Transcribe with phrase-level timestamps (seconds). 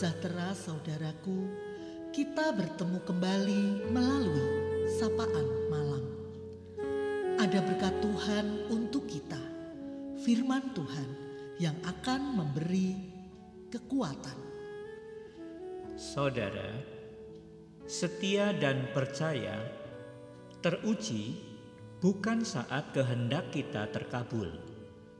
[0.00, 1.44] sejahtera saudaraku,
[2.08, 4.48] kita bertemu kembali melalui
[4.96, 6.04] sapaan malam.
[7.36, 9.36] Ada berkat Tuhan untuk kita,
[10.24, 11.04] firman Tuhan
[11.60, 12.96] yang akan memberi
[13.68, 14.40] kekuatan.
[16.00, 16.80] Saudara,
[17.84, 19.60] setia dan percaya
[20.64, 21.44] teruji
[22.00, 24.48] bukan saat kehendak kita terkabul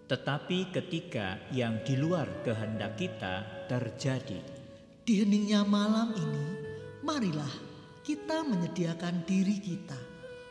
[0.08, 4.59] tetapi ketika yang di luar kehendak kita terjadi.
[5.00, 6.46] Di heningnya malam ini,
[7.00, 7.50] marilah
[8.04, 9.96] kita menyediakan diri kita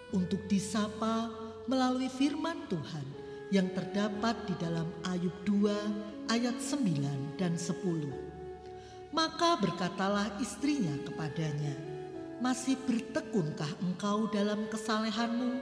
[0.10, 1.30] untuk disapa
[1.70, 3.06] melalui firman Tuhan
[3.54, 9.14] yang terdapat di dalam Ayub 2 ayat 9 dan 10.
[9.14, 11.74] Maka berkatalah istrinya kepadanya,
[12.42, 15.62] masih bertekunkah engkau dalam kesalehanmu?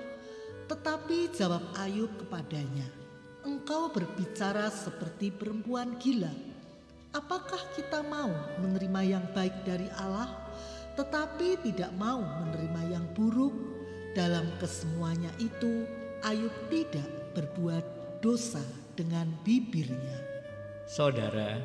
[0.72, 2.88] Tetapi jawab Ayub kepadanya,
[3.44, 6.32] engkau berbicara seperti perempuan gila.
[7.16, 10.28] Apakah kita mau menerima yang baik dari Allah,
[11.00, 13.54] tetapi tidak mau menerima yang buruk?
[14.18, 15.86] Dalam kesemuanya itu,
[16.26, 17.06] Ayub tidak
[17.38, 17.86] berbuat
[18.20, 18.64] dosa
[18.98, 20.18] dengan bibirnya.
[20.90, 21.62] Saudara,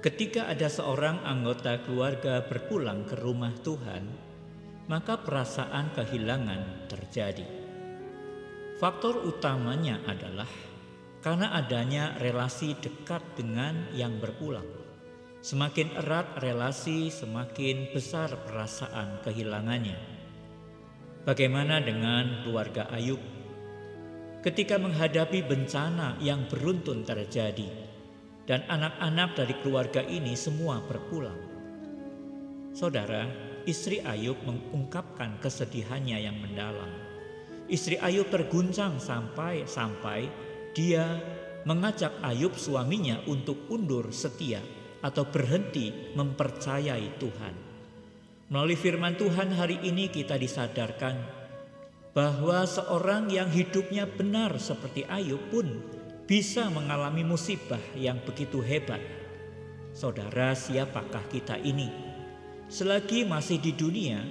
[0.00, 4.08] ketika ada seorang anggota keluarga berpulang ke rumah Tuhan,
[4.88, 7.44] maka perasaan kehilangan terjadi.
[8.80, 10.48] Faktor utamanya adalah
[11.18, 14.66] karena adanya relasi dekat dengan yang berpulang.
[15.38, 19.98] Semakin erat relasi, semakin besar perasaan kehilangannya.
[21.22, 23.22] Bagaimana dengan keluarga Ayub?
[24.42, 27.88] Ketika menghadapi bencana yang beruntun terjadi,
[28.48, 31.36] dan anak-anak dari keluarga ini semua berpulang.
[32.72, 33.28] Saudara,
[33.68, 36.88] istri Ayub mengungkapkan kesedihannya yang mendalam.
[37.68, 40.32] Istri Ayub terguncang sampai-sampai
[40.78, 41.18] dia
[41.66, 44.62] mengajak Ayub suaminya untuk undur setia
[45.02, 47.54] atau berhenti mempercayai Tuhan.
[48.54, 51.18] Melalui firman Tuhan hari ini kita disadarkan
[52.14, 55.82] bahwa seorang yang hidupnya benar seperti Ayub pun
[56.30, 59.02] bisa mengalami musibah yang begitu hebat.
[59.90, 61.90] Saudara, siapakah kita ini?
[62.70, 64.22] Selagi masih di dunia,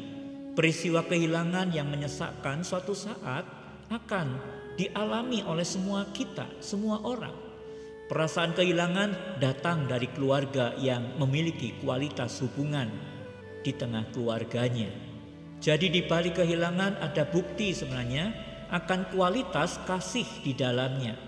[0.56, 3.44] peristiwa kehilangan yang menyesakkan suatu saat
[3.92, 7.34] akan dialami oleh semua kita, semua orang.
[8.08, 12.88] Perasaan kehilangan datang dari keluarga yang memiliki kualitas hubungan
[13.66, 14.88] di tengah keluarganya.
[15.60, 18.32] Jadi di balik kehilangan ada bukti sebenarnya
[18.72, 21.20] akan kualitas kasih di dalamnya.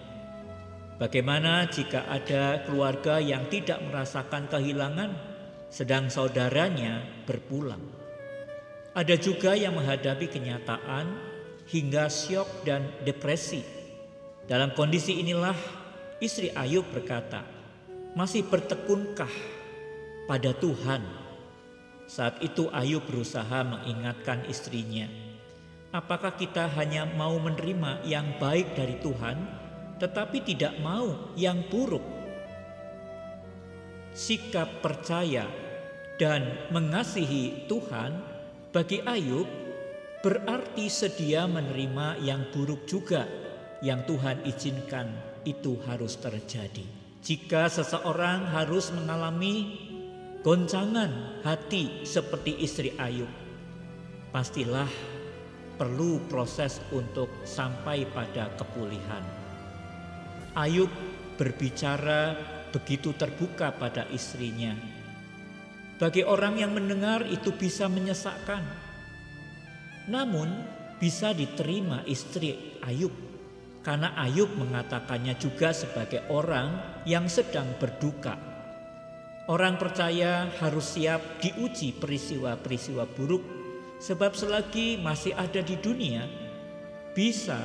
[0.95, 5.11] Bagaimana jika ada keluarga yang tidak merasakan kehilangan
[5.67, 7.81] sedang saudaranya berpulang?
[8.95, 11.28] Ada juga yang menghadapi kenyataan
[11.69, 13.61] hingga syok dan depresi.
[14.49, 15.53] Dalam kondisi inilah
[16.17, 17.45] istri Ayub berkata,
[18.17, 19.29] "Masih bertekunkah
[20.25, 21.05] pada Tuhan?"
[22.09, 25.05] Saat itu Ayub berusaha mengingatkan istrinya,
[25.93, 29.37] "Apakah kita hanya mau menerima yang baik dari Tuhan,
[30.01, 32.01] tetapi tidak mau yang buruk?"
[34.17, 35.45] Sikap percaya
[36.17, 38.17] dan mengasihi Tuhan
[38.73, 39.68] bagi Ayub
[40.19, 43.23] berarti sedia menerima yang buruk juga
[43.79, 45.07] yang Tuhan izinkan
[45.47, 46.83] itu harus terjadi.
[47.23, 49.75] Jika seseorang harus mengalami
[50.43, 53.31] goncangan hati seperti istri Ayub,
[54.31, 54.87] pastilah
[55.79, 59.23] perlu proses untuk sampai pada kepulihan.
[60.59, 60.91] Ayub
[61.39, 62.35] berbicara
[62.75, 64.75] begitu terbuka pada istrinya.
[65.99, 68.63] Bagi orang yang mendengar itu bisa menyesakkan,
[70.09, 70.49] namun
[70.97, 73.13] bisa diterima istri Ayub
[73.85, 78.35] karena Ayub mengatakannya juga sebagai orang yang sedang berduka.
[79.49, 83.41] Orang percaya harus siap diuji peristiwa-peristiwa buruk
[83.97, 86.27] sebab selagi masih ada di dunia
[87.17, 87.57] bisa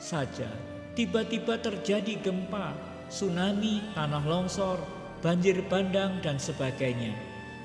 [0.00, 0.48] saja
[0.96, 2.72] tiba-tiba terjadi gempa,
[3.12, 4.80] tsunami, tanah longsor,
[5.20, 7.12] banjir bandang dan sebagainya.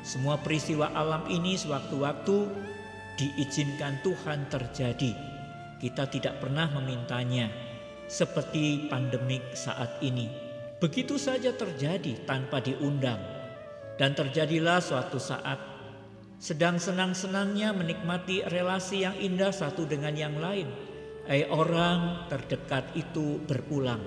[0.04, 2.38] Semua peristiwa alam ini sewaktu-waktu
[3.20, 5.14] diizinkan Tuhan terjadi.
[5.78, 7.52] Kita tidak pernah memintanya,
[8.08, 10.30] seperti pandemik saat ini.
[10.80, 13.20] Begitu saja terjadi tanpa diundang,
[13.96, 15.60] dan terjadilah suatu saat
[16.44, 20.68] sedang senang-senangnya menikmati relasi yang indah satu dengan yang lain.
[21.24, 24.04] Eh orang terdekat itu berpulang.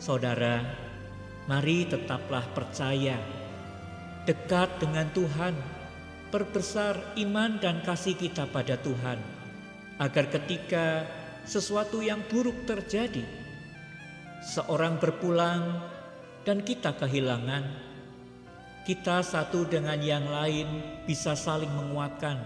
[0.00, 0.64] Saudara,
[1.44, 3.20] mari tetaplah percaya,
[4.24, 5.52] dekat dengan Tuhan,
[6.32, 9.20] perbesar iman dan kasih kita pada Tuhan,
[10.00, 11.04] agar ketika
[11.44, 13.22] sesuatu yang buruk terjadi,
[14.40, 15.84] seorang berpulang
[16.48, 17.68] dan kita kehilangan,
[18.88, 20.66] kita satu dengan yang lain
[21.06, 22.40] bisa saling menguatkan.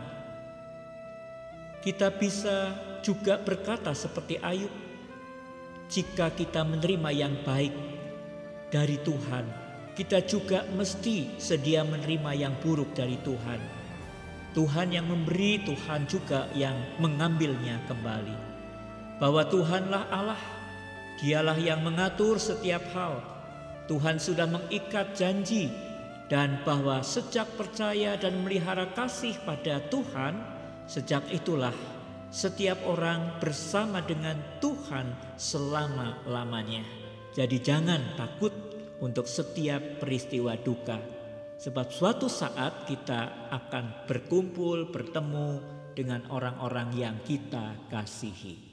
[1.81, 2.75] Kita bisa
[3.07, 4.75] juga berkata seperti Ayub,
[5.87, 7.73] jika kita menerima yang baik
[8.75, 9.66] dari Tuhan,
[9.97, 13.61] kita juga mesti sedia menerima yang buruk dari Tuhan.
[14.53, 18.37] Tuhan yang memberi, Tuhan juga yang mengambilnya kembali.
[19.17, 20.41] Bahwa Tuhanlah Allah,
[21.17, 23.25] Dialah yang mengatur setiap hal.
[23.89, 25.73] Tuhan sudah mengikat janji
[26.29, 30.37] dan bahwa sejak percaya dan melihara kasih pada Tuhan,
[30.85, 31.73] sejak itulah
[32.29, 35.09] setiap orang bersama dengan Tuhan
[35.41, 36.85] selama-lamanya.
[37.33, 38.53] Jadi jangan takut
[39.01, 40.99] untuk setiap peristiwa duka.
[41.57, 45.61] Sebab suatu saat kita akan berkumpul, bertemu
[45.97, 48.67] dengan orang-orang yang kita kasihi.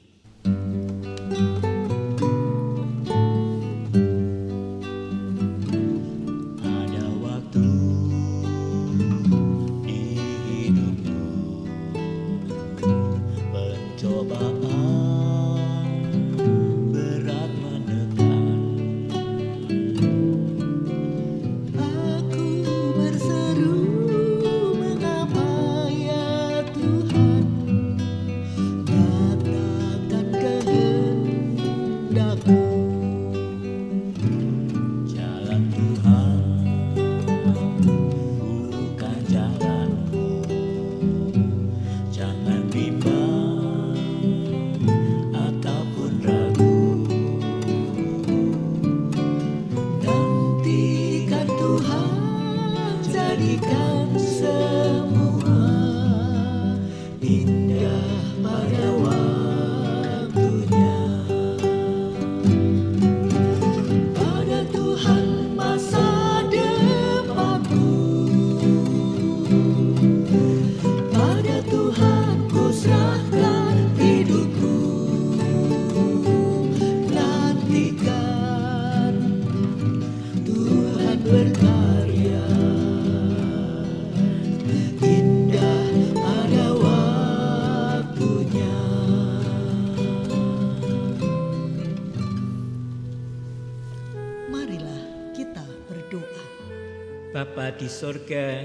[97.34, 98.62] Bapa di sorga,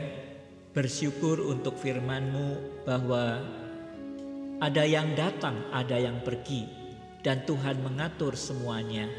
[0.78, 3.42] bersyukur untuk firman-Mu bahwa
[4.62, 6.70] ada yang datang, ada yang pergi,
[7.26, 9.10] dan Tuhan mengatur semuanya.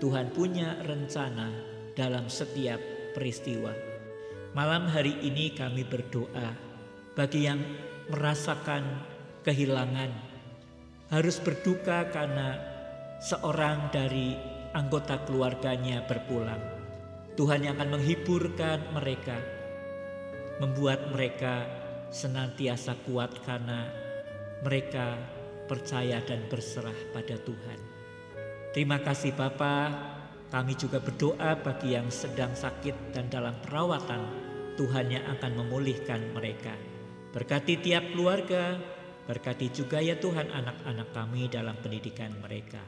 [0.00, 1.52] Tuhan punya rencana
[1.92, 3.70] dalam setiap peristiwa.
[4.52, 6.50] Malam hari ini kami berdoa
[7.14, 7.62] bagi yang
[8.10, 8.84] merasakan
[9.46, 10.10] kehilangan,
[11.14, 12.58] harus berduka karena
[13.22, 14.34] seorang dari
[14.74, 16.74] anggota keluarganya berpulang
[17.34, 19.34] Tuhan yang akan menghiburkan mereka,
[20.62, 21.66] membuat mereka
[22.14, 23.90] senantiasa kuat karena
[24.62, 25.18] mereka
[25.66, 27.78] percaya dan berserah pada Tuhan.
[28.70, 29.90] Terima kasih Bapa,
[30.54, 34.22] kami juga berdoa bagi yang sedang sakit dan dalam perawatan,
[34.78, 36.78] Tuhan yang akan memulihkan mereka.
[37.34, 38.78] Berkati tiap keluarga,
[39.26, 42.78] berkati juga ya Tuhan anak-anak kami dalam pendidikan mereka.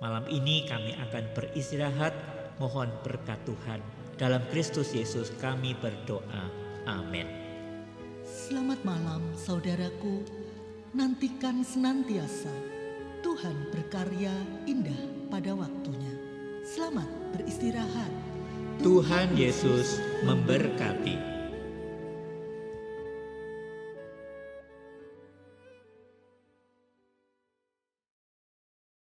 [0.00, 2.16] Malam ini kami akan beristirahat
[2.60, 3.80] Mohon berkat Tuhan.
[4.20, 6.44] Dalam Kristus Yesus kami berdoa.
[6.84, 7.24] Amin.
[8.20, 10.24] Selamat malam saudaraku.
[10.92, 12.52] Nantikan senantiasa
[13.24, 14.32] Tuhan berkarya
[14.68, 15.99] indah pada waktunya.
[16.80, 17.04] Selamat
[17.36, 18.08] beristirahat.
[18.80, 21.29] Tuhan Yesus memberkati.